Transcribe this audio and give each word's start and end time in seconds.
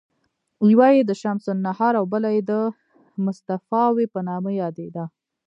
یوه 0.71 0.87
یې 0.95 1.01
د 1.05 1.11
شمس 1.21 1.45
النهار 1.55 1.93
او 1.99 2.05
بله 2.13 2.29
د 2.49 2.51
مصطفاوي 3.25 4.05
په 4.13 4.19
نامه 4.27 4.51
یادېده. 4.61 5.05